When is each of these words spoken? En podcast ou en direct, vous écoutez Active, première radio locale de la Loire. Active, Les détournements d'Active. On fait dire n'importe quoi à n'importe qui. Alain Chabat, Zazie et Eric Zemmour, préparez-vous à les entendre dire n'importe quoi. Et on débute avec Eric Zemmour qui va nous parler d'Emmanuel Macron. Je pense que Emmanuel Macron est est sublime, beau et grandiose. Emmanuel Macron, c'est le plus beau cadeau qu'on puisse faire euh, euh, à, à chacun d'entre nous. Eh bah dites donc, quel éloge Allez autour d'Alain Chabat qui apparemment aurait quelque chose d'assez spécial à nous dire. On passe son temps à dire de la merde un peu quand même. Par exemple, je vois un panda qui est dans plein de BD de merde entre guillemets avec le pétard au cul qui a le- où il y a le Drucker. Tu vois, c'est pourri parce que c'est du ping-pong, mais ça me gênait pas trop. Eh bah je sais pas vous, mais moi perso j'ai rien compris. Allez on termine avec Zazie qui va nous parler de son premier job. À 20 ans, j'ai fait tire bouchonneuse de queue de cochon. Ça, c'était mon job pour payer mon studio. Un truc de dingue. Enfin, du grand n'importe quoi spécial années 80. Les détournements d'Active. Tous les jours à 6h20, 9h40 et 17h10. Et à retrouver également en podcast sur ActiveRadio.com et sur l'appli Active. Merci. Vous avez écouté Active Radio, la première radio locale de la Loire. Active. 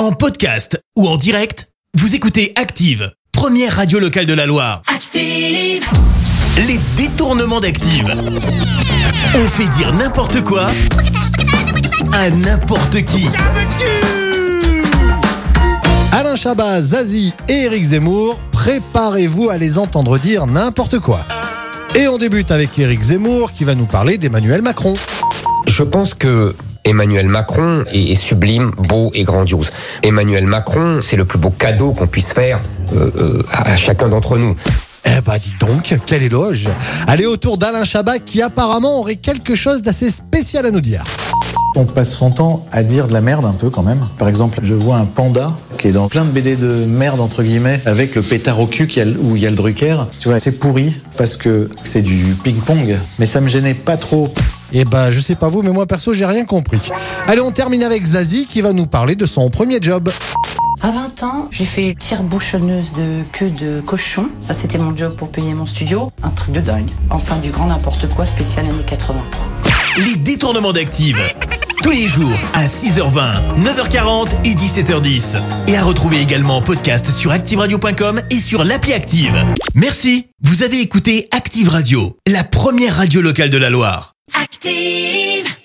En 0.00 0.12
podcast 0.12 0.82
ou 0.96 1.06
en 1.06 1.18
direct, 1.18 1.68
vous 1.92 2.14
écoutez 2.14 2.54
Active, 2.56 3.12
première 3.32 3.76
radio 3.76 3.98
locale 3.98 4.24
de 4.24 4.32
la 4.32 4.46
Loire. 4.46 4.80
Active, 4.86 5.84
Les 6.56 6.80
détournements 6.96 7.60
d'Active. 7.60 8.10
On 9.34 9.46
fait 9.46 9.68
dire 9.76 9.92
n'importe 9.92 10.42
quoi 10.42 10.70
à 12.14 12.30
n'importe 12.30 13.04
qui. 13.04 13.28
Alain 16.12 16.34
Chabat, 16.34 16.80
Zazie 16.80 17.34
et 17.50 17.64
Eric 17.64 17.84
Zemmour, 17.84 18.40
préparez-vous 18.52 19.50
à 19.50 19.58
les 19.58 19.76
entendre 19.76 20.16
dire 20.16 20.46
n'importe 20.46 20.98
quoi. 20.98 21.26
Et 21.94 22.08
on 22.08 22.16
débute 22.16 22.50
avec 22.52 22.78
Eric 22.78 23.02
Zemmour 23.02 23.52
qui 23.52 23.64
va 23.64 23.74
nous 23.74 23.84
parler 23.84 24.16
d'Emmanuel 24.16 24.62
Macron. 24.62 24.94
Je 25.66 25.82
pense 25.82 26.14
que 26.14 26.54
Emmanuel 26.84 27.28
Macron 27.28 27.84
est 27.92 28.10
est 28.12 28.14
sublime, 28.14 28.70
beau 28.78 29.10
et 29.14 29.24
grandiose. 29.24 29.70
Emmanuel 30.02 30.46
Macron, 30.46 31.00
c'est 31.02 31.16
le 31.16 31.24
plus 31.24 31.38
beau 31.38 31.50
cadeau 31.50 31.92
qu'on 31.92 32.06
puisse 32.06 32.32
faire 32.32 32.60
euh, 32.94 33.10
euh, 33.16 33.42
à, 33.52 33.70
à 33.72 33.76
chacun 33.76 34.08
d'entre 34.08 34.38
nous. 34.38 34.56
Eh 35.06 35.20
bah 35.24 35.38
dites 35.38 35.58
donc, 35.60 35.94
quel 36.06 36.22
éloge 36.22 36.68
Allez 37.06 37.26
autour 37.26 37.56
d'Alain 37.58 37.84
Chabat 37.84 38.18
qui 38.18 38.42
apparemment 38.42 38.98
aurait 39.00 39.16
quelque 39.16 39.54
chose 39.54 39.82
d'assez 39.82 40.10
spécial 40.10 40.66
à 40.66 40.70
nous 40.70 40.80
dire. 40.82 41.04
On 41.76 41.86
passe 41.86 42.12
son 42.12 42.32
temps 42.32 42.66
à 42.72 42.82
dire 42.82 43.06
de 43.06 43.12
la 43.12 43.20
merde 43.20 43.44
un 43.44 43.52
peu 43.52 43.70
quand 43.70 43.82
même. 43.84 44.04
Par 44.18 44.28
exemple, 44.28 44.58
je 44.62 44.74
vois 44.74 44.96
un 44.96 45.04
panda 45.06 45.52
qui 45.78 45.86
est 45.88 45.92
dans 45.92 46.08
plein 46.08 46.24
de 46.24 46.30
BD 46.30 46.56
de 46.56 46.84
merde 46.84 47.20
entre 47.20 47.42
guillemets 47.44 47.80
avec 47.86 48.14
le 48.16 48.22
pétard 48.22 48.58
au 48.60 48.66
cul 48.66 48.86
qui 48.88 49.00
a 49.00 49.04
le- 49.04 49.16
où 49.20 49.36
il 49.36 49.42
y 49.42 49.46
a 49.46 49.50
le 49.50 49.56
Drucker. 49.56 49.96
Tu 50.18 50.28
vois, 50.28 50.38
c'est 50.40 50.58
pourri 50.58 50.98
parce 51.16 51.36
que 51.36 51.70
c'est 51.84 52.02
du 52.02 52.34
ping-pong, 52.42 52.96
mais 53.18 53.26
ça 53.26 53.40
me 53.40 53.48
gênait 53.48 53.74
pas 53.74 53.96
trop. 53.96 54.32
Eh 54.72 54.84
bah 54.84 55.10
je 55.10 55.20
sais 55.20 55.34
pas 55.34 55.48
vous, 55.48 55.62
mais 55.62 55.70
moi 55.70 55.86
perso 55.86 56.14
j'ai 56.14 56.26
rien 56.26 56.44
compris. 56.44 56.80
Allez 57.26 57.40
on 57.40 57.50
termine 57.50 57.82
avec 57.82 58.04
Zazie 58.04 58.46
qui 58.46 58.60
va 58.60 58.72
nous 58.72 58.86
parler 58.86 59.16
de 59.16 59.26
son 59.26 59.50
premier 59.50 59.78
job. 59.80 60.10
À 60.82 60.90
20 60.90 61.22
ans, 61.24 61.48
j'ai 61.50 61.66
fait 61.66 61.94
tire 61.98 62.22
bouchonneuse 62.22 62.94
de 62.94 63.22
queue 63.32 63.50
de 63.50 63.82
cochon. 63.82 64.28
Ça, 64.40 64.54
c'était 64.54 64.78
mon 64.78 64.96
job 64.96 65.14
pour 65.14 65.28
payer 65.28 65.52
mon 65.52 65.66
studio. 65.66 66.10
Un 66.22 66.30
truc 66.30 66.54
de 66.54 66.60
dingue. 66.60 66.88
Enfin, 67.10 67.36
du 67.36 67.50
grand 67.50 67.66
n'importe 67.66 68.08
quoi 68.08 68.24
spécial 68.24 68.64
années 68.64 68.84
80. 68.86 69.20
Les 69.98 70.16
détournements 70.16 70.72
d'Active. 70.72 71.18
Tous 71.82 71.90
les 71.90 72.06
jours 72.06 72.38
à 72.54 72.64
6h20, 72.64 73.58
9h40 73.58 74.28
et 74.44 74.54
17h10. 74.54 75.42
Et 75.68 75.76
à 75.76 75.84
retrouver 75.84 76.20
également 76.20 76.56
en 76.56 76.62
podcast 76.62 77.10
sur 77.10 77.30
ActiveRadio.com 77.30 78.22
et 78.30 78.38
sur 78.38 78.64
l'appli 78.64 78.94
Active. 78.94 79.34
Merci. 79.74 80.28
Vous 80.42 80.62
avez 80.62 80.80
écouté 80.80 81.28
Active 81.32 81.68
Radio, 81.68 82.16
la 82.26 82.42
première 82.42 82.96
radio 82.96 83.20
locale 83.20 83.50
de 83.50 83.58
la 83.58 83.68
Loire. 83.68 84.14
Active. 84.34 85.59